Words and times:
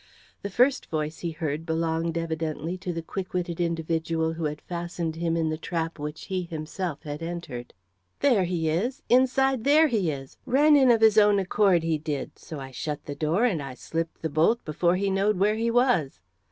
The 0.41 0.49
first 0.49 0.87
voice 0.89 1.19
he 1.19 1.29
heard 1.29 1.63
belonged 1.63 2.17
evidently 2.17 2.75
to 2.75 2.91
the 2.91 3.03
quick 3.03 3.35
witted 3.35 3.61
individual 3.61 4.33
who 4.33 4.45
had 4.45 4.59
fastened 4.61 5.15
him 5.17 5.37
in 5.37 5.49
the 5.49 5.59
trap 5.59 5.99
which 5.99 6.25
he 6.25 6.41
himself 6.41 7.03
had 7.03 7.21
entered. 7.21 7.75
"There 8.19 8.45
he 8.45 8.67
is 8.67 9.03
inside 9.09 9.63
there 9.63 9.89
he 9.89 10.09
is 10.09 10.37
ran 10.47 10.75
in 10.75 10.89
of 10.89 11.01
his 11.01 11.19
own 11.19 11.37
accord 11.37 11.83
he 11.83 11.99
did, 11.99 12.39
so 12.39 12.59
I 12.59 12.71
shut 12.71 13.05
the 13.05 13.13
door, 13.13 13.45
and 13.45 13.61
I 13.61 13.75
slipped 13.75 14.23
the 14.23 14.29
bolt 14.31 14.65
before 14.65 14.95
he 14.95 15.11
knowed 15.11 15.37
where 15.37 15.53
he 15.53 15.69
was. 15.69 16.19